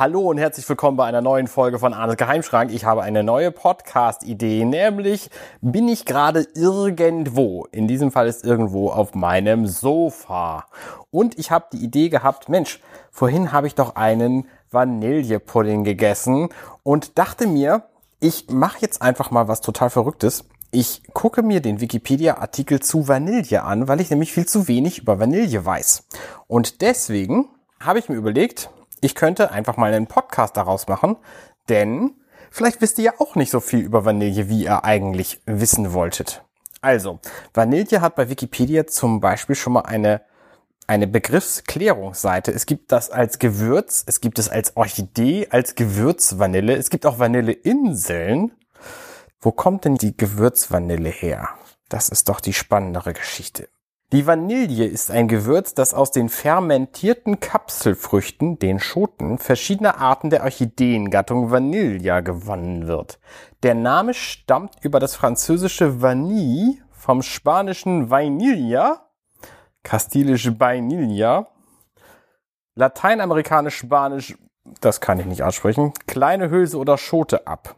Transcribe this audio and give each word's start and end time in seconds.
Hallo 0.00 0.30
und 0.30 0.38
herzlich 0.38 0.66
willkommen 0.66 0.96
bei 0.96 1.04
einer 1.04 1.20
neuen 1.20 1.46
Folge 1.46 1.78
von 1.78 1.92
Arnes 1.92 2.16
Geheimschrank. 2.16 2.72
Ich 2.72 2.86
habe 2.86 3.02
eine 3.02 3.22
neue 3.22 3.50
Podcast-Idee, 3.50 4.64
nämlich 4.64 5.28
bin 5.60 5.88
ich 5.88 6.06
gerade 6.06 6.46
irgendwo. 6.54 7.66
In 7.70 7.86
diesem 7.86 8.10
Fall 8.10 8.26
ist 8.26 8.42
irgendwo 8.42 8.88
auf 8.88 9.14
meinem 9.14 9.66
Sofa. 9.66 10.64
Und 11.10 11.38
ich 11.38 11.50
habe 11.50 11.66
die 11.74 11.84
Idee 11.84 12.08
gehabt, 12.08 12.48
Mensch, 12.48 12.80
vorhin 13.10 13.52
habe 13.52 13.66
ich 13.66 13.74
doch 13.74 13.94
einen 13.94 14.48
Vanillepudding 14.70 15.84
gegessen 15.84 16.48
und 16.82 17.18
dachte 17.18 17.46
mir, 17.46 17.82
ich 18.20 18.48
mache 18.48 18.78
jetzt 18.80 19.02
einfach 19.02 19.30
mal 19.30 19.48
was 19.48 19.60
total 19.60 19.90
Verrücktes. 19.90 20.46
Ich 20.70 21.02
gucke 21.12 21.42
mir 21.42 21.60
den 21.60 21.82
Wikipedia-Artikel 21.82 22.80
zu 22.80 23.06
Vanille 23.06 23.64
an, 23.64 23.86
weil 23.86 24.00
ich 24.00 24.08
nämlich 24.08 24.32
viel 24.32 24.46
zu 24.46 24.66
wenig 24.66 25.00
über 25.00 25.20
Vanille 25.20 25.66
weiß. 25.66 26.04
Und 26.46 26.80
deswegen 26.80 27.50
habe 27.80 27.98
ich 27.98 28.08
mir 28.08 28.16
überlegt, 28.16 28.70
ich 29.00 29.14
könnte 29.14 29.50
einfach 29.50 29.76
mal 29.76 29.92
einen 29.92 30.06
Podcast 30.06 30.56
daraus 30.56 30.88
machen, 30.88 31.16
denn 31.68 32.14
vielleicht 32.50 32.80
wisst 32.80 32.98
ihr 32.98 33.04
ja 33.04 33.12
auch 33.18 33.34
nicht 33.34 33.50
so 33.50 33.60
viel 33.60 33.80
über 33.80 34.04
Vanille, 34.04 34.48
wie 34.48 34.64
ihr 34.64 34.84
eigentlich 34.84 35.40
wissen 35.46 35.92
wolltet. 35.92 36.44
Also, 36.80 37.20
Vanille 37.52 38.00
hat 38.00 38.16
bei 38.16 38.28
Wikipedia 38.28 38.86
zum 38.86 39.20
Beispiel 39.20 39.54
schon 39.54 39.74
mal 39.74 39.82
eine, 39.82 40.22
eine 40.86 41.06
Begriffsklärungsseite. 41.06 42.52
Es 42.52 42.66
gibt 42.66 42.90
das 42.90 43.10
als 43.10 43.38
Gewürz, 43.38 44.02
es 44.06 44.20
gibt 44.20 44.38
es 44.38 44.48
als 44.48 44.76
Orchidee, 44.76 45.48
als 45.50 45.74
Gewürzvanille, 45.74 46.76
es 46.76 46.88
gibt 46.90 47.04
auch 47.04 47.18
Vanilleinseln. 47.18 48.52
Wo 49.40 49.52
kommt 49.52 49.84
denn 49.84 49.96
die 49.96 50.16
Gewürzvanille 50.16 51.10
her? 51.10 51.50
Das 51.88 52.08
ist 52.08 52.28
doch 52.28 52.40
die 52.40 52.52
spannendere 52.52 53.12
Geschichte. 53.12 53.68
Die 54.12 54.26
Vanille 54.26 54.86
ist 54.86 55.12
ein 55.12 55.28
Gewürz, 55.28 55.72
das 55.72 55.94
aus 55.94 56.10
den 56.10 56.28
fermentierten 56.28 57.38
Kapselfrüchten, 57.38 58.58
den 58.58 58.80
Schoten, 58.80 59.38
verschiedener 59.38 59.98
Arten 59.98 60.30
der 60.30 60.42
Orchideengattung 60.42 61.52
Vanilla 61.52 62.18
gewonnen 62.18 62.88
wird. 62.88 63.20
Der 63.62 63.76
Name 63.76 64.12
stammt 64.12 64.74
über 64.82 64.98
das 64.98 65.14
französische 65.14 66.02
Vanille 66.02 66.78
vom 66.90 67.22
spanischen 67.22 68.10
Vainilla, 68.10 69.06
kastilische 69.84 70.58
Vainilla, 70.58 71.46
lateinamerikanisch 72.74 73.76
Spanisch, 73.76 74.36
das 74.80 75.00
kann 75.00 75.20
ich 75.20 75.26
nicht 75.26 75.44
aussprechen, 75.44 75.92
kleine 76.08 76.50
Hülse 76.50 76.78
oder 76.78 76.98
Schote 76.98 77.46
ab. 77.46 77.76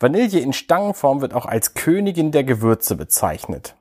Vanille 0.00 0.40
in 0.40 0.54
Stangenform 0.54 1.20
wird 1.20 1.34
auch 1.34 1.44
als 1.44 1.74
Königin 1.74 2.32
der 2.32 2.44
Gewürze 2.44 2.96
bezeichnet. 2.96 3.76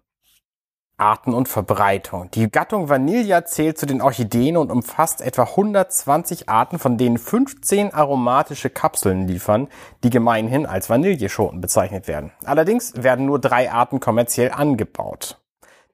Arten 1.03 1.33
und 1.33 1.49
Verbreitung. 1.49 2.31
Die 2.31 2.49
Gattung 2.49 2.87
Vanilla 2.87 3.43
zählt 3.43 3.77
zu 3.77 3.85
den 3.85 4.01
Orchideen 4.01 4.55
und 4.55 4.71
umfasst 4.71 5.19
etwa 5.19 5.43
120 5.43 6.47
Arten, 6.47 6.79
von 6.79 6.97
denen 6.97 7.17
15 7.17 7.93
aromatische 7.93 8.69
Kapseln 8.69 9.27
liefern, 9.27 9.67
die 10.05 10.09
gemeinhin 10.09 10.65
als 10.65 10.89
Vanilleschoten 10.89 11.59
bezeichnet 11.59 12.07
werden. 12.07 12.31
Allerdings 12.45 12.93
werden 12.95 13.25
nur 13.25 13.39
drei 13.39 13.69
Arten 13.69 13.99
kommerziell 13.99 14.51
angebaut. 14.51 15.42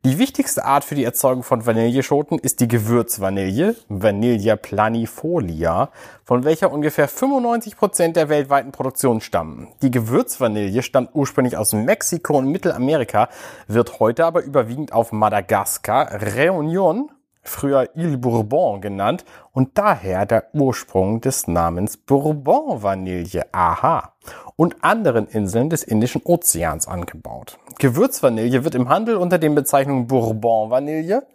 Die 0.06 0.18
wichtigste 0.18 0.64
Art 0.64 0.86
für 0.86 0.96
die 0.96 1.04
Erzeugung 1.04 1.44
von 1.44 1.66
Vanilleschoten 1.66 2.40
ist 2.40 2.62
die 2.62 2.70
Gewürzvanille, 2.70 3.76
Vanilla 3.90 4.56
planifolia, 4.56 5.90
von 6.24 6.46
welcher 6.46 6.72
ungefähr 6.72 7.10
95 7.10 7.76
Prozent 7.76 8.16
der 8.16 8.30
weltweiten 8.30 8.72
Produktion 8.72 9.20
stammen. 9.20 9.68
Die 9.82 9.92
Gewürzvanille 9.92 10.84
stammt 10.84 11.10
ursprünglich 11.14 11.58
aus 11.58 11.74
Mexiko 11.74 12.38
und 12.38 12.48
Mittelamerika, 12.48 13.28
wird 13.68 14.00
heute 14.00 14.26
aber 14.26 14.42
überwiegend 14.42 14.94
auf 14.94 15.12
Madagaskar, 15.12 16.10
Réunion, 16.22 17.10
früher 17.42 17.90
Ile 17.94 18.18
Bourbon 18.18 18.80
genannt 18.80 19.26
und 19.52 19.78
daher 19.78 20.26
der 20.26 20.46
Ursprung 20.54 21.20
des 21.20 21.48
Namens 21.48 21.98
Bourbon-Vanille, 21.98 23.48
aha, 23.52 24.14
und 24.60 24.84
anderen 24.84 25.26
Inseln 25.26 25.70
des 25.70 25.84
Indischen 25.84 26.22
Ozeans 26.26 26.86
angebaut. 26.86 27.58
Gewürzvanille 27.80 28.66
wird 28.66 28.76
im 28.76 28.90
Handel 28.90 29.16
unter 29.16 29.38
den 29.38 29.56
Bezeichnungen 29.56 30.08
Bourbon-Vanille 30.08 31.26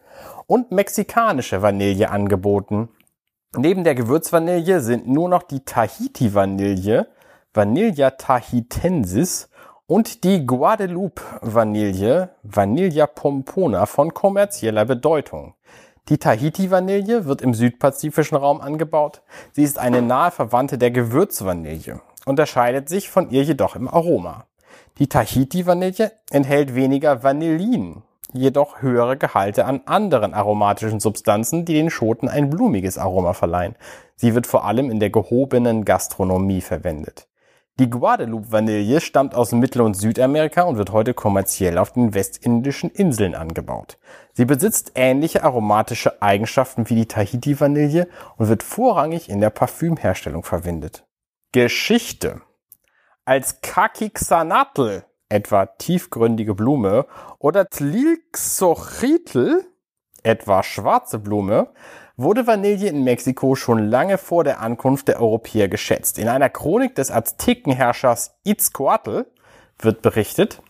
und 0.46 0.72
mexikanische 0.72 1.62
Vanille 1.62 2.10
angeboten. 2.10 2.90
Neben 3.56 3.82
der 3.82 3.94
Gewürzvanille 3.94 4.82
sind 4.82 5.08
nur 5.08 5.30
noch 5.30 5.42
die 5.42 5.64
Tahiti-Vanille, 5.64 7.06
Vanilla 7.54 8.10
tahitensis 8.10 9.48
und 9.86 10.22
die 10.24 10.44
Guadeloupe-Vanille, 10.44 12.28
Vanilla 12.42 13.06
pompona 13.06 13.86
von 13.86 14.12
kommerzieller 14.12 14.84
Bedeutung. 14.84 15.54
Die 16.10 16.18
Tahiti-Vanille 16.18 17.24
wird 17.24 17.40
im 17.40 17.54
südpazifischen 17.54 18.36
Raum 18.36 18.60
angebaut. 18.60 19.22
Sie 19.52 19.62
ist 19.62 19.78
eine 19.78 20.02
nahe 20.02 20.30
Verwandte 20.30 20.76
der 20.76 20.90
Gewürzvanille, 20.90 22.02
unterscheidet 22.26 22.88
sich 22.88 23.10
von 23.10 23.30
ihr 23.30 23.42
jedoch 23.42 23.76
im 23.76 23.88
Aroma. 23.88 24.46
Die 24.98 25.08
Tahiti-Vanille 25.08 26.12
enthält 26.30 26.74
weniger 26.74 27.22
Vanillin, 27.22 28.02
jedoch 28.32 28.82
höhere 28.82 29.16
Gehalte 29.16 29.64
an 29.64 29.82
anderen 29.86 30.34
aromatischen 30.34 31.00
Substanzen, 31.00 31.64
die 31.64 31.74
den 31.74 31.90
Schoten 31.90 32.28
ein 32.28 32.50
blumiges 32.50 32.98
Aroma 32.98 33.32
verleihen. 33.32 33.76
Sie 34.16 34.34
wird 34.34 34.46
vor 34.46 34.64
allem 34.64 34.90
in 34.90 35.00
der 35.00 35.10
gehobenen 35.10 35.84
Gastronomie 35.84 36.60
verwendet. 36.60 37.28
Die 37.80 37.90
Guadeloupe-Vanille 37.90 39.00
stammt 39.00 39.34
aus 39.34 39.50
Mittel- 39.50 39.82
und 39.82 39.94
Südamerika 39.94 40.62
und 40.62 40.76
wird 40.76 40.92
heute 40.92 41.12
kommerziell 41.12 41.76
auf 41.78 41.90
den 41.90 42.14
westindischen 42.14 42.88
Inseln 42.88 43.34
angebaut. 43.34 43.98
Sie 44.32 44.44
besitzt 44.44 44.92
ähnliche 44.94 45.42
aromatische 45.42 46.22
Eigenschaften 46.22 46.88
wie 46.88 46.94
die 46.94 47.08
Tahiti-Vanille 47.08 48.06
und 48.36 48.48
wird 48.48 48.62
vorrangig 48.62 49.28
in 49.28 49.40
der 49.40 49.50
Parfümherstellung 49.50 50.44
verwendet. 50.44 51.04
Geschichte 51.54 52.42
Als 53.24 53.60
Kakixanatl, 53.60 55.04
etwa 55.28 55.66
tiefgründige 55.66 56.52
Blume, 56.52 57.06
oder 57.38 57.70
Tlilxochitl, 57.70 59.64
etwa 60.24 60.64
schwarze 60.64 61.20
Blume, 61.20 61.68
wurde 62.16 62.48
Vanille 62.48 62.88
in 62.88 63.04
Mexiko 63.04 63.54
schon 63.54 63.78
lange 63.78 64.18
vor 64.18 64.42
der 64.42 64.60
Ankunft 64.60 65.06
der 65.06 65.20
Europäer 65.20 65.68
geschätzt. 65.68 66.18
In 66.18 66.26
einer 66.26 66.48
Chronik 66.48 66.96
des 66.96 67.12
Aztekenherrschers 67.12 68.34
Itzcoatl 68.42 69.26
wird 69.78 70.02
berichtet, 70.02 70.60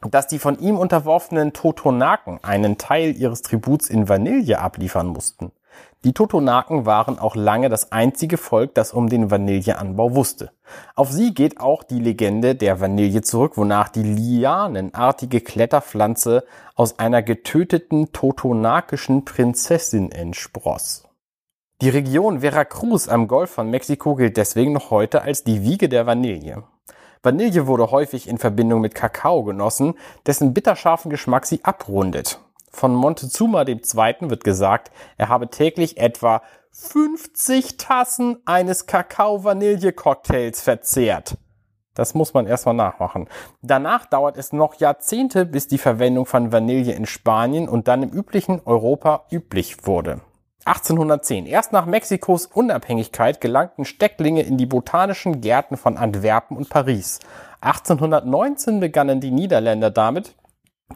dass 0.00 0.28
die 0.28 0.38
von 0.38 0.58
ihm 0.58 0.78
unterworfenen 0.78 1.52
Totonaken 1.52 2.42
einen 2.42 2.78
Teil 2.78 3.14
ihres 3.18 3.42
Tributs 3.42 3.90
in 3.90 4.08
Vanille 4.08 4.58
abliefern 4.60 5.08
mussten. 5.08 5.52
Die 6.04 6.12
Totonaken 6.12 6.84
waren 6.84 7.18
auch 7.18 7.36
lange 7.36 7.68
das 7.68 7.92
einzige 7.92 8.36
Volk, 8.36 8.74
das 8.74 8.92
um 8.92 9.08
den 9.08 9.30
Vanilleanbau 9.30 10.14
wusste. 10.14 10.50
Auf 10.96 11.12
sie 11.12 11.32
geht 11.32 11.60
auch 11.60 11.84
die 11.84 12.00
Legende 12.00 12.56
der 12.56 12.80
Vanille 12.80 13.22
zurück, 13.22 13.56
wonach 13.56 13.88
die 13.88 14.02
lianenartige 14.02 15.40
Kletterpflanze 15.40 16.44
aus 16.74 16.98
einer 16.98 17.22
getöteten 17.22 18.12
totonakischen 18.12 19.24
Prinzessin 19.24 20.10
entspross. 20.10 21.04
Die 21.80 21.88
Region 21.88 22.40
Veracruz 22.40 23.08
am 23.08 23.28
Golf 23.28 23.50
von 23.50 23.70
Mexiko 23.70 24.14
gilt 24.14 24.36
deswegen 24.36 24.72
noch 24.72 24.90
heute 24.90 25.22
als 25.22 25.44
die 25.44 25.62
Wiege 25.62 25.88
der 25.88 26.06
Vanille. 26.06 26.64
Vanille 27.22 27.66
wurde 27.68 27.92
häufig 27.92 28.28
in 28.28 28.38
Verbindung 28.38 28.80
mit 28.80 28.96
Kakao 28.96 29.44
genossen, 29.44 29.94
dessen 30.26 30.54
bitterscharfen 30.54 31.10
Geschmack 31.10 31.46
sie 31.46 31.64
abrundet. 31.64 32.40
Von 32.72 32.94
Montezuma 32.94 33.66
II. 33.66 33.80
wird 34.22 34.44
gesagt, 34.44 34.90
er 35.18 35.28
habe 35.28 35.48
täglich 35.48 35.98
etwa 35.98 36.42
50 36.72 37.76
Tassen 37.76 38.38
eines 38.46 38.86
Kakao-Vanille-Cocktails 38.86 40.62
verzehrt. 40.62 41.36
Das 41.94 42.14
muss 42.14 42.32
man 42.32 42.46
erstmal 42.46 42.74
nachmachen. 42.74 43.28
Danach 43.60 44.06
dauert 44.06 44.38
es 44.38 44.54
noch 44.54 44.74
Jahrzehnte, 44.76 45.44
bis 45.44 45.68
die 45.68 45.76
Verwendung 45.76 46.24
von 46.24 46.50
Vanille 46.50 46.92
in 46.92 47.04
Spanien 47.04 47.68
und 47.68 47.88
dann 47.88 48.02
im 48.02 48.10
üblichen 48.10 48.62
Europa 48.64 49.26
üblich 49.30 49.86
wurde. 49.86 50.22
1810. 50.64 51.44
Erst 51.46 51.72
nach 51.72 51.86
Mexikos 51.86 52.46
Unabhängigkeit 52.46 53.40
gelangten 53.40 53.84
Stecklinge 53.84 54.42
in 54.42 54.56
die 54.56 54.66
botanischen 54.66 55.40
Gärten 55.40 55.76
von 55.76 55.98
Antwerpen 55.98 56.56
und 56.56 56.70
Paris. 56.70 57.18
1819 57.60 58.80
begannen 58.80 59.20
die 59.20 59.32
Niederländer 59.32 59.90
damit, 59.90 60.34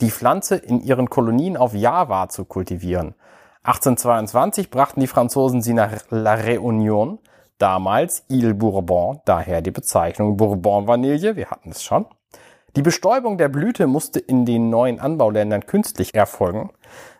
die 0.01 0.11
Pflanze 0.11 0.57
in 0.57 0.81
ihren 0.81 1.11
Kolonien 1.11 1.57
auf 1.57 1.75
Java 1.75 2.29
zu 2.29 2.45
kultivieren. 2.45 3.15
1822 3.63 4.71
brachten 4.71 5.01
die 5.01 5.07
Franzosen 5.07 5.63
sie 5.63 5.75
nach 5.75 5.93
La 6.11 6.35
Réunion, 6.35 7.19
damals 7.59 8.25
Ile 8.29 8.55
Bourbon, 8.55 9.21
daher 9.25 9.63
die 9.63 9.71
Bezeichnung 9.71 10.37
Bourbon-Vanille, 10.37 11.37
wir 11.37 11.51
hatten 11.51 11.71
es 11.71 11.83
schon. 11.83 12.07
Die 12.77 12.83
Bestäubung 12.83 13.39
der 13.39 13.49
Blüte 13.49 13.87
musste 13.87 14.21
in 14.21 14.45
den 14.45 14.69
neuen 14.69 15.01
Anbauländern 15.01 15.65
künstlich 15.65 16.15
erfolgen. 16.15 16.71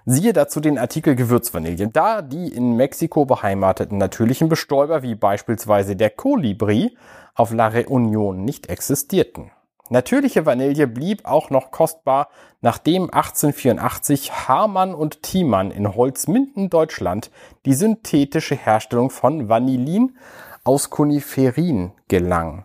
Siehe 0.05 0.35
dazu 0.35 0.61
den 0.61 0.79
Artikel 0.79 1.17
Gewürzvanille. 1.17 1.89
Da 1.89 2.21
die 2.21 2.49
in 2.49 2.77
Mexiko 2.77 3.25
beheimateten 3.25 3.97
natürlichen 3.97 4.51
Bestäuber 4.51 5.03
wie 5.03 5.15
beispielsweise 5.15 5.97
der 5.97 6.11
Kolibri 6.11 6.97
auf 7.35 7.53
La 7.53 7.69
Réunion 7.69 8.35
nicht 8.35 8.69
existierten. 8.69 9.51
Natürliche 9.89 10.47
Vanille 10.47 10.87
blieb 10.89 11.25
auch 11.27 11.51
noch 11.51 11.71
kostbar, 11.71 12.29
nachdem 12.61 13.05
1884 13.05 14.49
Hamann 14.49 14.95
und 14.95 15.23
Thiemann 15.23 15.71
in 15.71 15.95
Holzminden, 15.95 16.71
Deutschland, 16.71 17.31
die 17.65 17.75
synthetische 17.75 18.57
Herstellung 18.57 19.11
von 19.11 19.49
Vanillin 19.49 20.17
aus 20.65 20.91
Koniferin 20.91 21.93
gelang. 22.09 22.65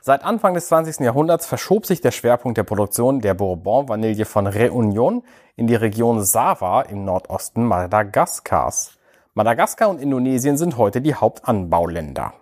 Seit 0.00 0.24
Anfang 0.24 0.54
des 0.54 0.68
20. 0.68 1.00
Jahrhunderts 1.00 1.46
verschob 1.46 1.84
sich 1.84 2.00
der 2.00 2.12
Schwerpunkt 2.12 2.56
der 2.56 2.62
Produktion 2.62 3.20
der 3.20 3.34
Bourbon-Vanille 3.34 4.24
von 4.24 4.46
Réunion 4.46 5.22
in 5.56 5.66
die 5.66 5.74
Region 5.74 6.22
Sava 6.22 6.82
im 6.82 7.04
Nordosten 7.04 7.64
Madagaskars. 7.64 8.96
Madagaskar 9.34 9.90
und 9.90 10.00
Indonesien 10.00 10.56
sind 10.56 10.78
heute 10.78 11.02
die 11.02 11.14
Hauptanbauländer. 11.14 12.32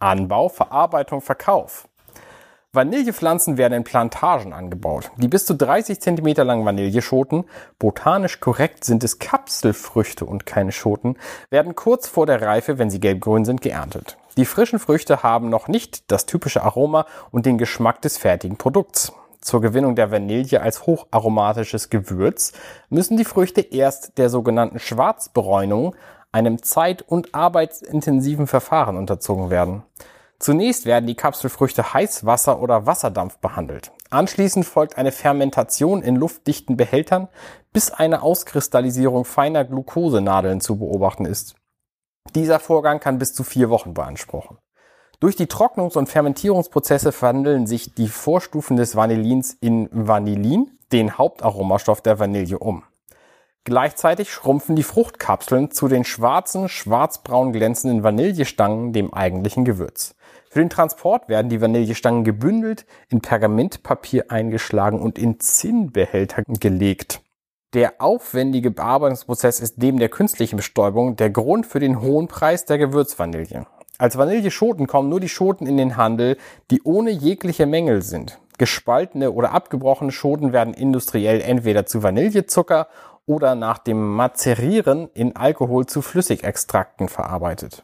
Anbau, 0.00 0.48
Verarbeitung, 0.48 1.20
Verkauf. 1.20 1.88
Vanillepflanzen 2.74 3.56
werden 3.56 3.74
in 3.74 3.84
Plantagen 3.84 4.52
angebaut. 4.52 5.12
Die 5.16 5.28
bis 5.28 5.46
zu 5.46 5.54
30 5.54 6.00
cm 6.00 6.34
langen 6.38 6.64
Vanilleschoten, 6.64 7.44
botanisch 7.78 8.40
korrekt 8.40 8.82
sind 8.82 9.04
es 9.04 9.20
Kapselfrüchte 9.20 10.24
und 10.24 10.44
keine 10.44 10.72
Schoten, 10.72 11.16
werden 11.50 11.76
kurz 11.76 12.08
vor 12.08 12.26
der 12.26 12.42
Reife, 12.42 12.78
wenn 12.78 12.90
sie 12.90 12.98
gelbgrün 12.98 13.44
sind, 13.44 13.60
geerntet. 13.60 14.16
Die 14.36 14.44
frischen 14.44 14.80
Früchte 14.80 15.22
haben 15.22 15.48
noch 15.50 15.68
nicht 15.68 16.10
das 16.10 16.26
typische 16.26 16.64
Aroma 16.64 17.06
und 17.30 17.46
den 17.46 17.58
Geschmack 17.58 18.02
des 18.02 18.18
fertigen 18.18 18.56
Produkts. 18.56 19.12
Zur 19.40 19.60
Gewinnung 19.60 19.94
der 19.94 20.10
Vanille 20.10 20.60
als 20.60 20.86
hocharomatisches 20.86 21.90
Gewürz 21.90 22.54
müssen 22.88 23.16
die 23.16 23.24
Früchte 23.24 23.60
erst 23.60 24.18
der 24.18 24.30
sogenannten 24.30 24.80
Schwarzbräunung, 24.80 25.94
einem 26.32 26.60
zeit- 26.60 27.02
und 27.02 27.36
arbeitsintensiven 27.36 28.48
Verfahren 28.48 28.96
unterzogen 28.96 29.50
werden. 29.50 29.84
Zunächst 30.38 30.84
werden 30.84 31.06
die 31.06 31.14
Kapselfrüchte 31.14 31.94
Heißwasser 31.94 32.60
oder 32.60 32.86
Wasserdampf 32.86 33.38
behandelt. 33.38 33.92
Anschließend 34.10 34.66
folgt 34.66 34.98
eine 34.98 35.12
Fermentation 35.12 36.02
in 36.02 36.16
luftdichten 36.16 36.76
Behältern, 36.76 37.28
bis 37.72 37.90
eine 37.90 38.22
Auskristallisierung 38.22 39.24
feiner 39.24 39.64
Glukosenadeln 39.64 40.60
zu 40.60 40.78
beobachten 40.78 41.24
ist. 41.24 41.54
Dieser 42.34 42.58
Vorgang 42.58 43.00
kann 43.00 43.18
bis 43.18 43.32
zu 43.32 43.44
vier 43.44 43.70
Wochen 43.70 43.94
beanspruchen. 43.94 44.58
Durch 45.20 45.36
die 45.36 45.46
Trocknungs- 45.46 45.96
und 45.96 46.08
Fermentierungsprozesse 46.08 47.12
verwandeln 47.12 47.66
sich 47.66 47.94
die 47.94 48.08
Vorstufen 48.08 48.76
des 48.76 48.96
Vanillins 48.96 49.56
in 49.60 49.88
Vanillin, 49.92 50.78
den 50.92 51.16
Hauptaromastoff 51.16 52.02
der 52.02 52.18
Vanille, 52.18 52.58
um. 52.58 52.82
Gleichzeitig 53.64 54.30
schrumpfen 54.30 54.76
die 54.76 54.82
Fruchtkapseln 54.82 55.70
zu 55.70 55.88
den 55.88 56.04
schwarzen, 56.04 56.68
schwarzbraun 56.68 57.52
glänzenden 57.52 58.02
Vanillestangen, 58.02 58.92
dem 58.92 59.14
eigentlichen 59.14 59.64
Gewürz. 59.64 60.14
Für 60.54 60.60
den 60.60 60.70
Transport 60.70 61.28
werden 61.28 61.48
die 61.48 61.60
Vanillestangen 61.60 62.22
gebündelt, 62.22 62.86
in 63.08 63.20
Pergamentpapier 63.20 64.26
eingeschlagen 64.30 65.00
und 65.00 65.18
in 65.18 65.40
Zinnbehälter 65.40 66.44
gelegt. 66.46 67.22
Der 67.72 67.94
aufwendige 67.98 68.70
Bearbeitungsprozess 68.70 69.58
ist 69.58 69.78
neben 69.78 69.98
der 69.98 70.10
künstlichen 70.10 70.54
Bestäubung 70.54 71.16
der 71.16 71.30
Grund 71.30 71.66
für 71.66 71.80
den 71.80 72.00
hohen 72.00 72.28
Preis 72.28 72.66
der 72.66 72.78
Gewürzvanille. 72.78 73.66
Als 73.98 74.16
Vanilleschoten 74.16 74.86
kommen 74.86 75.08
nur 75.08 75.18
die 75.18 75.28
Schoten 75.28 75.66
in 75.66 75.76
den 75.76 75.96
Handel, 75.96 76.36
die 76.70 76.82
ohne 76.84 77.10
jegliche 77.10 77.66
Mängel 77.66 78.02
sind. 78.02 78.38
Gespaltene 78.56 79.32
oder 79.32 79.50
abgebrochene 79.50 80.12
Schoten 80.12 80.52
werden 80.52 80.72
industriell 80.72 81.40
entweder 81.40 81.84
zu 81.84 82.04
Vanillezucker 82.04 82.86
oder 83.26 83.56
nach 83.56 83.78
dem 83.78 84.14
Mazerieren 84.14 85.08
in 85.14 85.34
Alkohol 85.34 85.86
zu 85.86 86.00
Flüssigextrakten 86.00 87.08
verarbeitet. 87.08 87.82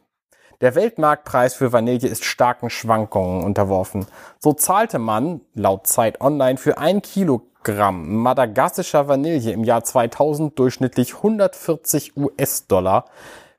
Der 0.60 0.74
Weltmarktpreis 0.74 1.54
für 1.54 1.72
Vanille 1.72 2.06
ist 2.06 2.22
starken 2.22 2.68
Schwankungen 2.68 3.44
unterworfen. 3.44 4.04
So 4.38 4.52
zahlte 4.52 4.98
man, 4.98 5.40
laut 5.54 5.86
Zeit 5.86 6.20
Online, 6.20 6.58
für 6.58 6.76
ein 6.76 7.00
Kilogramm 7.00 8.16
madagassischer 8.16 9.08
Vanille 9.08 9.52
im 9.52 9.64
Jahr 9.64 9.84
2000 9.84 10.58
durchschnittlich 10.58 11.14
140 11.14 12.14
US-Dollar, 12.14 13.06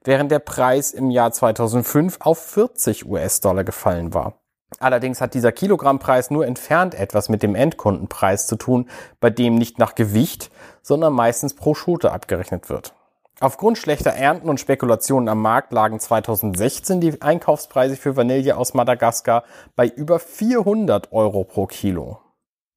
während 0.03 0.31
der 0.31 0.39
Preis 0.39 0.91
im 0.91 1.09
Jahr 1.09 1.31
2005 1.31 2.19
auf 2.19 2.37
40 2.37 3.07
US-Dollar 3.07 3.63
gefallen 3.63 4.13
war. 4.13 4.35
Allerdings 4.79 5.21
hat 5.21 5.33
dieser 5.33 5.51
Kilogrammpreis 5.51 6.29
nur 6.29 6.45
entfernt 6.45 6.93
etwas 6.93 7.29
mit 7.29 7.41
dem 7.41 7.55
Endkundenpreis 7.55 8.45
zu 8.45 8.57
tun, 8.57 8.87
bei 9.19 9.31
dem 9.31 9.55
nicht 9.55 9.79
nach 9.79 9.95
Gewicht, 9.95 10.51
sondern 10.83 11.13
meistens 11.13 11.55
pro 11.55 11.73
Schote 11.73 12.11
abgerechnet 12.11 12.69
wird. 12.69 12.93
Aufgrund 13.41 13.79
schlechter 13.79 14.11
Ernten 14.11 14.49
und 14.49 14.59
Spekulationen 14.59 15.27
am 15.27 15.41
Markt 15.41 15.73
lagen 15.73 15.99
2016 15.99 17.01
die 17.01 17.23
Einkaufspreise 17.23 17.95
für 17.95 18.15
Vanille 18.15 18.55
aus 18.55 18.75
Madagaskar 18.75 19.45
bei 19.75 19.87
über 19.87 20.19
400 20.19 21.11
Euro 21.11 21.43
pro 21.43 21.65
Kilo. 21.65 22.19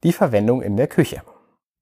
Die 0.05 0.15
Verwendung 0.15 0.63
in 0.63 0.79
der 0.79 0.87
Küche. 0.87 1.21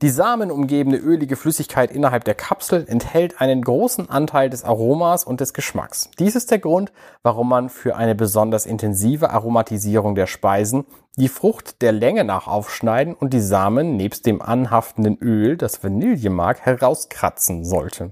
Die 0.03 0.09
samenumgebene 0.09 0.97
ölige 0.97 1.37
Flüssigkeit 1.37 1.93
innerhalb 1.93 2.25
der 2.25 2.35
Kapsel 2.35 2.85
enthält 2.89 3.41
einen 3.41 3.63
großen 3.63 4.11
Anteil 4.11 4.51
des 4.51 4.65
Aromas 4.65 5.23
und 5.23 5.41
des 5.41 5.55
Geschmacks. 5.55 6.11
Dies 6.19 6.35
ist 6.35 6.51
der 6.51 6.59
Grund, 6.59 6.93
warum 7.23 7.49
man 7.49 7.69
für 7.69 7.95
eine 7.95 8.17
besonders 8.17 8.67
intensive 8.67 9.31
Aromatisierung 9.31 10.17
der 10.17 10.27
Speisen 10.27 10.87
die 11.17 11.29
Frucht 11.29 11.83
der 11.83 11.93
Länge 11.93 12.25
nach 12.25 12.49
aufschneiden 12.49 13.15
und 13.15 13.33
die 13.33 13.41
Samen 13.41 13.97
nebst 13.97 14.27
dem 14.27 14.43
anhaftenden 14.43 15.19
Öl, 15.19 15.57
das 15.57 15.85
Vanille 15.85 16.31
mag, 16.31 16.63
herauskratzen 16.63 17.65
sollte. 17.65 18.11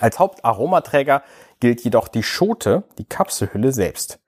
Als 0.00 0.18
Hauptaromaträger 0.18 1.22
gilt 1.60 1.82
jedoch 1.82 2.08
die 2.08 2.22
Schote, 2.22 2.84
die 2.98 3.04
Kapselhülle 3.04 3.72
selbst. 3.72 4.18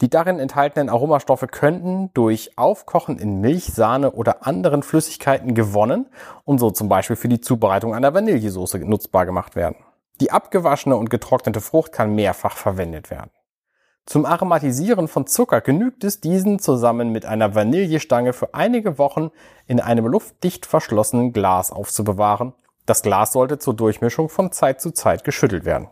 Die 0.00 0.10
darin 0.10 0.38
enthaltenen 0.38 0.88
Aromastoffe 0.88 1.46
könnten 1.46 2.10
durch 2.14 2.58
Aufkochen 2.58 3.18
in 3.18 3.40
Milch, 3.40 3.66
Sahne 3.66 4.10
oder 4.12 4.46
anderen 4.46 4.82
Flüssigkeiten 4.82 5.54
gewonnen 5.54 6.06
und 6.44 6.58
so 6.58 6.70
zum 6.70 6.88
Beispiel 6.88 7.16
für 7.16 7.28
die 7.28 7.40
Zubereitung 7.40 7.94
einer 7.94 8.12
Vanillesoße 8.12 8.78
nutzbar 8.80 9.24
gemacht 9.24 9.54
werden. 9.54 9.76
Die 10.20 10.30
abgewaschene 10.30 10.96
und 10.96 11.10
getrocknete 11.10 11.60
Frucht 11.60 11.92
kann 11.92 12.14
mehrfach 12.14 12.56
verwendet 12.56 13.10
werden. 13.10 13.30
Zum 14.06 14.26
Aromatisieren 14.26 15.08
von 15.08 15.26
Zucker 15.26 15.60
genügt 15.60 16.04
es, 16.04 16.20
diesen 16.20 16.58
zusammen 16.58 17.10
mit 17.10 17.24
einer 17.24 17.54
Vanillestange 17.54 18.34
für 18.34 18.52
einige 18.52 18.98
Wochen 18.98 19.30
in 19.66 19.80
einem 19.80 20.06
luftdicht 20.06 20.66
verschlossenen 20.66 21.32
Glas 21.32 21.72
aufzubewahren 21.72 22.52
das 22.86 23.02
Glas 23.02 23.32
sollte 23.32 23.58
zur 23.58 23.74
Durchmischung 23.74 24.28
von 24.28 24.52
Zeit 24.52 24.80
zu 24.80 24.90
Zeit 24.90 25.24
geschüttelt 25.24 25.64
werden. 25.64 25.88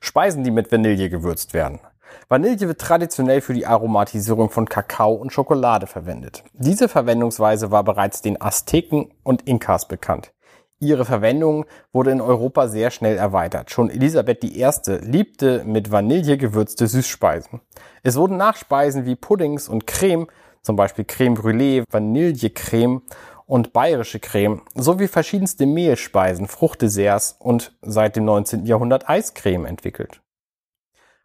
Speisen, 0.00 0.44
die 0.44 0.50
mit 0.50 0.70
Vanille 0.70 1.10
gewürzt 1.10 1.54
werden. 1.54 1.80
Vanille 2.28 2.60
wird 2.60 2.80
traditionell 2.80 3.40
für 3.40 3.54
die 3.54 3.66
Aromatisierung 3.66 4.50
von 4.50 4.68
Kakao 4.68 5.14
und 5.14 5.32
Schokolade 5.32 5.86
verwendet. 5.86 6.44
Diese 6.52 6.88
Verwendungsweise 6.88 7.70
war 7.70 7.84
bereits 7.84 8.22
den 8.22 8.40
Azteken 8.40 9.12
und 9.22 9.42
Inkas 9.42 9.88
bekannt. 9.88 10.32
Ihre 10.80 11.04
Verwendung 11.04 11.64
wurde 11.92 12.12
in 12.12 12.20
Europa 12.20 12.68
sehr 12.68 12.92
schnell 12.92 13.16
erweitert. 13.16 13.70
Schon 13.70 13.90
Elisabeth 13.90 14.44
I. 14.44 14.70
liebte 15.00 15.64
mit 15.64 15.90
Vanille 15.90 16.38
gewürzte 16.38 16.86
Süßspeisen. 16.86 17.60
Es 18.04 18.16
wurden 18.16 18.36
Nachspeisen 18.36 19.04
wie 19.04 19.16
Puddings 19.16 19.68
und 19.68 19.88
Creme, 19.88 20.28
zum 20.62 20.76
Beispiel 20.76 21.04
Creme 21.04 21.34
Brûlée, 21.34 21.84
Vanillecreme 21.90 23.02
und 23.48 23.72
bayerische 23.72 24.20
Creme 24.20 24.60
sowie 24.74 25.08
verschiedenste 25.08 25.64
Mehlspeisen, 25.64 26.46
Fruchtdesserts 26.46 27.36
und 27.38 27.76
seit 27.80 28.14
dem 28.14 28.26
19. 28.26 28.66
Jahrhundert 28.66 29.08
Eiscreme 29.08 29.64
entwickelt. 29.64 30.20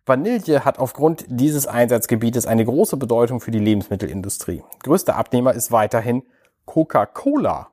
Vanille 0.06 0.64
hat 0.64 0.80
aufgrund 0.80 1.26
dieses 1.28 1.68
Einsatzgebietes 1.68 2.46
eine 2.46 2.64
große 2.64 2.96
Bedeutung 2.96 3.42
für 3.42 3.52
die 3.52 3.60
Lebensmittelindustrie. 3.60 4.64
Größter 4.84 5.18
Abnehmer 5.18 5.54
ist 5.54 5.72
weiterhin 5.74 6.24
Coca-Cola. 6.66 7.72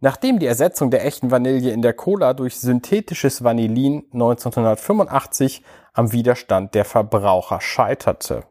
Nachdem 0.00 0.38
die 0.38 0.46
Ersetzung 0.46 0.90
der 0.90 1.04
echten 1.04 1.32
Vanille 1.32 1.70
in 1.70 1.82
der 1.82 1.92
Cola 1.92 2.32
durch 2.32 2.58
synthetisches 2.58 3.42
Vanillin 3.42 4.04
1985 4.12 5.64
am 5.92 6.12
Widerstand 6.12 6.74
der 6.74 6.84
Verbraucher 6.84 7.60
scheiterte. 7.60 8.44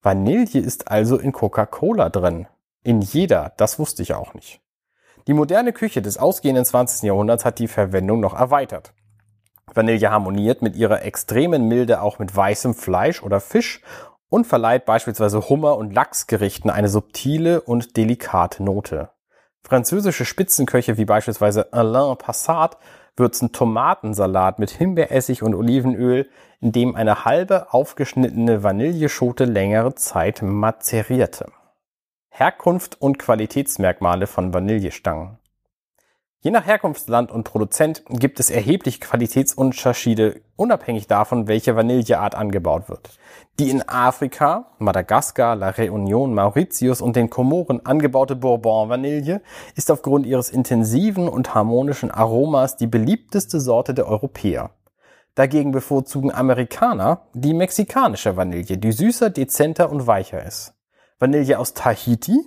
Vanille 0.00 0.60
ist 0.60 0.88
also 0.88 1.18
in 1.18 1.32
Coca-Cola 1.32 2.08
drin. 2.08 2.46
In 2.84 3.00
jeder, 3.00 3.52
das 3.56 3.80
wusste 3.80 4.02
ich 4.02 4.14
auch 4.14 4.32
nicht. 4.32 4.60
Die 5.26 5.34
moderne 5.34 5.72
Küche 5.72 6.02
des 6.02 6.18
ausgehenden 6.18 6.64
20. 6.64 7.02
Jahrhunderts 7.02 7.44
hat 7.44 7.58
die 7.58 7.66
Verwendung 7.66 8.20
noch 8.20 8.34
erweitert. 8.34 8.92
Vanille 9.74 10.10
harmoniert 10.10 10.62
mit 10.62 10.76
ihrer 10.76 11.02
extremen 11.02 11.66
Milde 11.66 12.00
auch 12.00 12.20
mit 12.20 12.34
weißem 12.34 12.74
Fleisch 12.74 13.22
oder 13.22 13.40
Fisch 13.40 13.82
und 14.28 14.46
verleiht 14.46 14.84
beispielsweise 14.84 15.48
Hummer- 15.48 15.76
und 15.76 15.92
Lachsgerichten 15.92 16.70
eine 16.70 16.88
subtile 16.88 17.60
und 17.60 17.96
delikate 17.96 18.62
Note. 18.62 19.10
Französische 19.64 20.24
Spitzenköche 20.24 20.96
wie 20.96 21.04
beispielsweise 21.04 21.72
Alain 21.72 22.16
Passat 22.16 22.78
würzen 23.16 23.50
Tomatensalat 23.50 24.60
mit 24.60 24.70
Himbeeressig 24.70 25.42
und 25.42 25.54
Olivenöl, 25.54 26.28
in 26.60 26.70
dem 26.70 26.94
eine 26.94 27.24
halbe 27.24 27.72
aufgeschnittene 27.72 28.62
Vanilleschote 28.62 29.44
längere 29.44 29.94
Zeit 29.96 30.42
mazerierte. 30.42 31.46
Herkunft 32.38 33.00
und 33.00 33.18
Qualitätsmerkmale 33.18 34.26
von 34.26 34.52
Vanillestangen. 34.52 35.38
Je 36.40 36.50
nach 36.50 36.66
Herkunftsland 36.66 37.32
und 37.32 37.44
Produzent 37.44 38.02
gibt 38.10 38.40
es 38.40 38.50
erhebliche 38.50 39.00
Qualitätsunterschiede, 39.00 40.42
unabhängig 40.54 41.06
davon, 41.06 41.48
welche 41.48 41.76
Vanilleart 41.76 42.34
angebaut 42.34 42.90
wird. 42.90 43.18
Die 43.58 43.70
in 43.70 43.88
Afrika, 43.88 44.66
Madagaskar, 44.78 45.56
La 45.56 45.70
Réunion, 45.70 46.34
Mauritius 46.34 47.00
und 47.00 47.16
den 47.16 47.30
Komoren 47.30 47.86
angebaute 47.86 48.36
Bourbon-Vanille 48.36 49.40
ist 49.74 49.90
aufgrund 49.90 50.26
ihres 50.26 50.50
intensiven 50.50 51.30
und 51.30 51.54
harmonischen 51.54 52.10
Aromas 52.10 52.76
die 52.76 52.86
beliebteste 52.86 53.60
Sorte 53.60 53.94
der 53.94 54.08
Europäer. 54.08 54.72
Dagegen 55.36 55.72
bevorzugen 55.72 56.34
Amerikaner 56.34 57.22
die 57.32 57.54
mexikanische 57.54 58.36
Vanille, 58.36 58.76
die 58.76 58.92
süßer, 58.92 59.30
dezenter 59.30 59.90
und 59.90 60.06
weicher 60.06 60.44
ist. 60.44 60.75
Vanille 61.18 61.58
aus 61.58 61.72
Tahiti, 61.72 62.38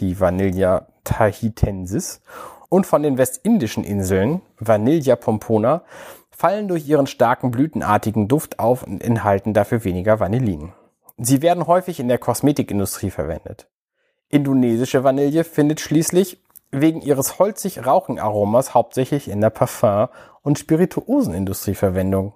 die 0.00 0.20
Vanilla 0.20 0.88
tahitensis, 1.04 2.20
und 2.68 2.86
von 2.86 3.02
den 3.02 3.16
westindischen 3.16 3.84
Inseln, 3.84 4.42
Vanilla 4.58 5.16
pompona, 5.16 5.82
fallen 6.30 6.68
durch 6.68 6.86
ihren 6.86 7.06
starken 7.06 7.50
blütenartigen 7.50 8.28
Duft 8.28 8.58
auf 8.58 8.82
und 8.82 9.02
enthalten 9.02 9.54
dafür 9.54 9.82
weniger 9.84 10.20
Vanillin. 10.20 10.74
Sie 11.16 11.40
werden 11.40 11.66
häufig 11.66 12.00
in 12.00 12.08
der 12.08 12.18
Kosmetikindustrie 12.18 13.10
verwendet. 13.10 13.66
Indonesische 14.28 15.02
Vanille 15.02 15.42
findet 15.42 15.80
schließlich 15.80 16.38
wegen 16.70 17.00
ihres 17.00 17.38
holzig-rauchigen 17.38 18.20
Aromas 18.20 18.74
hauptsächlich 18.74 19.28
in 19.28 19.40
der 19.40 19.50
Parfum- 19.50 20.08
und 20.42 20.58
Spirituosenindustrie 20.58 21.74
Verwendung. 21.74 22.34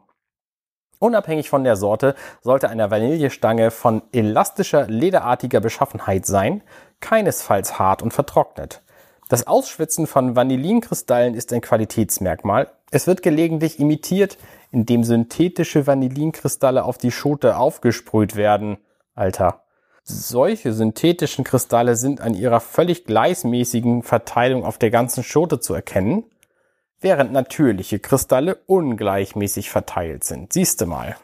Unabhängig 1.03 1.51
von 1.51 1.65
der 1.65 1.75
Sorte 1.75 2.15
sollte 2.43 2.69
eine 2.69 2.93
Vanillestange 2.93 3.73
von 3.73 4.03
elastischer, 4.13 4.87
lederartiger 4.87 5.61
Beschaffenheit 5.61 6.27
sein, 6.27 6.63
keinesfalls 7.01 7.81
hart 7.81 8.03
und 8.03 8.13
vertrocknet. 8.13 8.83
Das 9.29 9.49
Ausschwitzen 9.49 10.07
von 10.07 10.37
Vanillinkristallen 10.37 11.35
ist 11.35 11.53
ein 11.53 11.61
Qualitätsmerkmal. 11.61 12.71
Es 12.93 13.09
wird 13.09 13.23
gelegentlich 13.23 13.81
imitiert, 13.81 14.39
indem 14.71 15.03
synthetische 15.03 15.89
Vanillinkristalle 15.89 16.85
auf 16.85 16.99
die 16.99 17.11
Schote 17.11 17.57
aufgesprüht 17.57 18.37
werden. 18.37 18.79
Alter. 19.17 19.65
Solche 20.05 20.73
synthetischen 20.73 21.43
Kristalle 21.43 21.97
sind 21.97 22.21
an 22.21 22.35
ihrer 22.35 22.61
völlig 22.61 23.07
gleichmäßigen 23.07 24.05
Verteilung 24.05 24.65
auf 24.65 24.79
der 24.79 24.91
ganzen 24.91 25.25
Schote 25.25 25.59
zu 25.59 25.75
erkennen, 25.75 26.27
während 27.03 27.33
natürliche 27.33 27.99
Kristalle 27.99 28.57
ungleichmäßig 28.67 29.71
verteilt 29.71 30.25
sind. 30.25 30.53
Siehste 30.53 30.87
mal. 30.87 31.17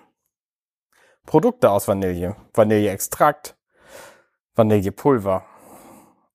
Produkte 1.26 1.70
aus 1.70 1.88
Vanille. 1.88 2.36
Vanilleextrakt, 2.54 3.56
Vanillepulver, 4.54 5.44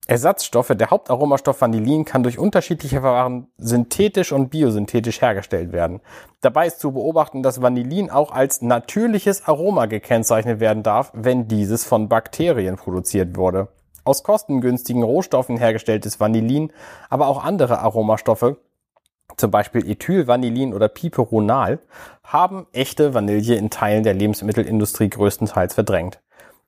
Ersatzstoffe, 0.05 0.73
der 0.75 0.89
Hauptaromastoff 0.89 1.62
Vanillin 1.62 2.03
kann 2.03 2.23
durch 2.23 2.38
unterschiedliche 2.38 3.00
Verfahren 3.00 3.47
synthetisch 3.57 4.33
und 4.33 4.50
biosynthetisch 4.50 5.21
hergestellt 5.21 5.71
werden. 5.71 6.01
Dabei 6.41 6.67
ist 6.67 6.81
zu 6.81 6.91
beobachten, 6.91 7.41
dass 7.41 7.62
Vanillin 7.62 8.09
auch 8.09 8.31
als 8.31 8.62
natürliches 8.62 9.47
Aroma 9.47 9.85
gekennzeichnet 9.85 10.59
werden 10.59 10.83
darf, 10.83 11.12
wenn 11.13 11.47
dieses 11.47 11.85
von 11.85 12.09
Bakterien 12.09 12.75
produziert 12.75 13.38
wurde. 13.38 13.69
Aus 14.03 14.23
kostengünstigen 14.23 15.03
Rohstoffen 15.03 15.55
hergestelltes 15.57 16.19
Vanillin, 16.19 16.73
aber 17.09 17.27
auch 17.27 17.41
andere 17.41 17.79
Aromastoffe, 17.79 18.57
zum 19.37 19.51
Beispiel 19.51 19.89
Ethylvanillin 19.89 20.73
oder 20.73 20.87
Piperonal, 20.87 21.79
haben 22.23 22.67
echte 22.71 23.13
Vanille 23.13 23.55
in 23.55 23.69
Teilen 23.69 24.03
der 24.03 24.13
Lebensmittelindustrie 24.13 25.09
größtenteils 25.09 25.73
verdrängt. 25.73 26.19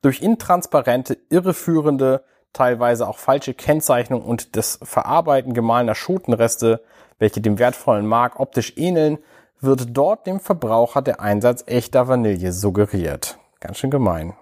Durch 0.02 0.22
intransparente, 0.22 1.18
irreführende 1.30 2.24
teilweise 2.54 3.08
auch 3.08 3.18
falsche 3.18 3.54
Kennzeichnung 3.54 4.22
und 4.22 4.56
das 4.56 4.80
Verarbeiten 4.82 5.54
gemahlener 5.54 5.96
Schotenreste, 5.96 6.82
welche 7.20 7.42
dem 7.42 7.60
wertvollen 7.60 8.06
Mark 8.06 8.40
optisch 8.40 8.74
ähneln, 8.78 9.20
wird 9.62 9.88
dort 9.98 10.28
dem 10.28 10.40
Verbraucher 10.40 11.02
der 11.02 11.22
Einsatz 11.22 11.64
echter 11.66 12.08
Vanille 12.08 12.52
suggeriert. 12.52 13.38
Ganz 13.60 13.78
schön 13.78 13.92
gemein. 13.92 14.36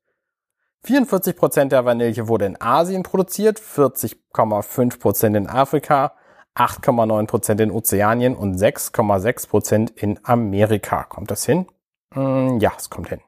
44 0.84 1.36
Prozent 1.36 1.72
der 1.72 1.84
Vanille 1.84 2.28
wurde 2.28 2.46
in 2.46 2.60
Asien 2.60 3.02
produziert, 3.02 3.58
40,5 3.58 4.98
Prozent 4.98 5.36
in 5.36 5.48
Afrika, 5.48 6.12
8,9% 6.54 7.62
in 7.62 7.70
Ozeanien 7.70 8.36
und 8.36 8.56
6,6% 8.56 9.96
in 9.96 10.20
Amerika. 10.22 11.04
Kommt 11.04 11.30
das 11.30 11.46
hin? 11.46 11.66
Hm, 12.12 12.60
ja, 12.60 12.72
es 12.76 12.90
kommt 12.90 13.08
hin. 13.08 13.20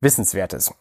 Wissenswertes. 0.00 0.74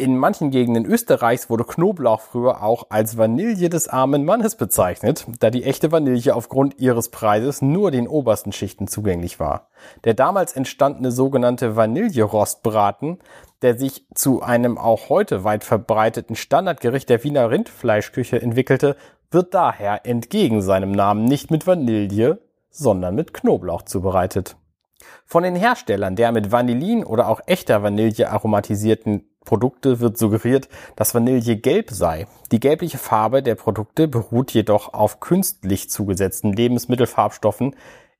In 0.00 0.16
manchen 0.16 0.52
Gegenden 0.52 0.86
Österreichs 0.86 1.50
wurde 1.50 1.64
Knoblauch 1.64 2.20
früher 2.20 2.62
auch 2.62 2.86
als 2.88 3.18
Vanille 3.18 3.68
des 3.68 3.88
armen 3.88 4.24
Mannes 4.24 4.54
bezeichnet, 4.54 5.26
da 5.40 5.50
die 5.50 5.64
echte 5.64 5.90
Vanille 5.90 6.36
aufgrund 6.36 6.78
ihres 6.78 7.08
Preises 7.08 7.62
nur 7.62 7.90
den 7.90 8.06
obersten 8.06 8.52
Schichten 8.52 8.86
zugänglich 8.86 9.40
war. 9.40 9.70
Der 10.04 10.14
damals 10.14 10.52
entstandene 10.52 11.10
sogenannte 11.10 11.74
Vanillerostbraten, 11.74 13.18
der 13.62 13.76
sich 13.76 14.06
zu 14.14 14.40
einem 14.40 14.78
auch 14.78 15.08
heute 15.08 15.42
weit 15.42 15.64
verbreiteten 15.64 16.36
Standardgericht 16.36 17.08
der 17.08 17.24
Wiener 17.24 17.50
Rindfleischküche 17.50 18.40
entwickelte, 18.40 18.94
wird 19.32 19.52
daher 19.52 20.06
entgegen 20.06 20.62
seinem 20.62 20.92
Namen 20.92 21.24
nicht 21.24 21.50
mit 21.50 21.66
Vanille, 21.66 22.38
sondern 22.70 23.16
mit 23.16 23.34
Knoblauch 23.34 23.82
zubereitet. 23.82 24.54
Von 25.26 25.42
den 25.42 25.56
Herstellern 25.56 26.14
der 26.14 26.30
mit 26.30 26.52
Vanillin 26.52 27.04
oder 27.04 27.28
auch 27.28 27.40
echter 27.46 27.82
Vanille 27.82 28.30
aromatisierten 28.30 29.28
Produkte 29.48 30.00
wird 30.00 30.18
suggeriert, 30.18 30.68
dass 30.94 31.14
Vanille 31.14 31.56
gelb 31.56 31.90
sei. 31.90 32.26
Die 32.52 32.60
gelbliche 32.60 32.98
Farbe 32.98 33.42
der 33.42 33.54
Produkte 33.54 34.06
beruht 34.06 34.50
jedoch 34.50 34.92
auf 34.92 35.20
künstlich 35.20 35.88
zugesetzten 35.88 36.52
Lebensmittelfarbstoffen, 36.52 37.74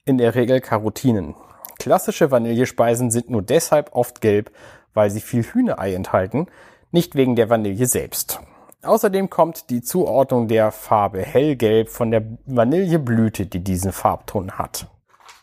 in 0.07 0.17
der 0.17 0.35
Regel 0.35 0.63
Carotinen. 0.63 1.35
Klassische 1.79 2.31
Vanillespeisen 2.31 3.11
sind 3.11 3.29
nur 3.29 3.43
deshalb 3.43 3.95
oft 3.95 4.23
gelb, 4.23 4.51
weil 4.95 5.11
sie 5.11 5.21
viel 5.21 5.43
Hühnerei 5.43 5.93
enthalten, 5.93 6.47
nicht 6.93 7.15
wegen 7.15 7.37
der 7.37 7.51
Vanille 7.51 7.85
selbst. 7.85 8.41
Außerdem 8.83 9.29
kommt 9.29 9.69
die 9.69 9.83
Zuordnung 9.83 10.49
der 10.49 10.73
Farbe 10.73 11.21
hellgelb 11.21 11.91
von 11.91 12.11
der 12.11 12.23
Vanilleblüte, 12.47 13.45
die 13.45 13.63
diesen 13.63 13.93
Farbton 13.93 14.53
hat. 14.53 14.87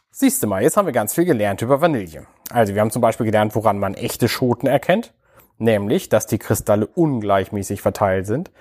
Siehst 0.09 0.41
du 0.41 0.47
mal, 0.47 0.63
jetzt 0.63 0.77
haben 0.77 0.87
wir 0.87 0.93
ganz 0.93 1.13
viel 1.13 1.25
gelernt 1.25 1.61
über 1.61 1.79
Vanille. 1.79 2.25
Also 2.49 2.73
wir 2.73 2.81
haben 2.81 2.89
zum 2.89 3.03
Beispiel 3.03 3.27
gelernt, 3.27 3.53
woran 3.53 3.77
man 3.77 3.93
echte 3.93 4.27
Schoten 4.27 4.65
erkennt, 4.65 5.13
nämlich, 5.57 6.09
dass 6.09 6.27
die 6.27 6.39
Kristalle 6.39 6.87
ungleichmäßig 6.87 7.81
verteilt 7.81 8.27
sind, 8.27 8.51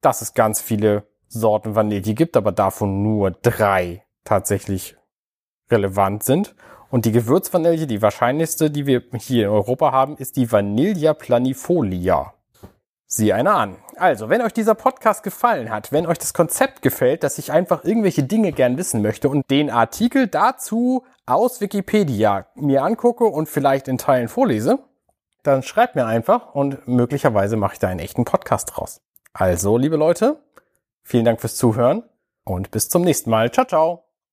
dass 0.00 0.22
es 0.22 0.34
ganz 0.34 0.60
viele 0.60 1.04
Sorten 1.28 1.74
Vanille 1.74 2.14
gibt, 2.14 2.36
aber 2.36 2.52
davon 2.52 3.02
nur 3.02 3.30
drei 3.30 4.04
tatsächlich 4.24 4.96
relevant 5.70 6.22
sind. 6.24 6.54
Und 6.90 7.04
die 7.04 7.12
Gewürzvanille, 7.12 7.86
die 7.86 8.00
wahrscheinlichste, 8.00 8.70
die 8.70 8.86
wir 8.86 9.02
hier 9.18 9.46
in 9.46 9.52
Europa 9.52 9.92
haben, 9.92 10.16
ist 10.16 10.36
die 10.36 10.50
Vanilla 10.50 11.12
planifolia. 11.12 12.32
Sieh 13.06 13.32
einer 13.32 13.54
an. 13.54 13.76
Also, 13.96 14.28
wenn 14.28 14.42
euch 14.42 14.52
dieser 14.52 14.74
Podcast 14.74 15.22
gefallen 15.22 15.70
hat, 15.70 15.92
wenn 15.92 16.06
euch 16.06 16.18
das 16.18 16.34
Konzept 16.34 16.82
gefällt, 16.82 17.24
dass 17.24 17.38
ich 17.38 17.52
einfach 17.52 17.84
irgendwelche 17.84 18.22
Dinge 18.22 18.52
gern 18.52 18.76
wissen 18.76 19.00
möchte 19.02 19.28
und 19.28 19.50
den 19.50 19.70
Artikel 19.70 20.26
dazu 20.26 21.04
aus 21.24 21.60
Wikipedia 21.60 22.46
mir 22.54 22.82
angucke 22.82 23.24
und 23.24 23.48
vielleicht 23.48 23.88
in 23.88 23.98
Teilen 23.98 24.28
vorlese, 24.28 24.78
dann 25.42 25.62
schreibt 25.62 25.94
mir 25.94 26.06
einfach 26.06 26.54
und 26.54 26.86
möglicherweise 26.88 27.56
mache 27.56 27.74
ich 27.74 27.78
da 27.78 27.88
einen 27.88 28.00
echten 28.00 28.24
Podcast 28.24 28.72
draus. 28.74 29.00
Also, 29.32 29.76
liebe 29.76 29.96
Leute, 29.96 30.42
vielen 31.02 31.24
Dank 31.24 31.40
fürs 31.40 31.56
Zuhören 31.56 32.02
und 32.44 32.70
bis 32.70 32.88
zum 32.88 33.02
nächsten 33.02 33.30
Mal. 33.30 33.50
Ciao, 33.50 33.66
ciao. 33.66 34.07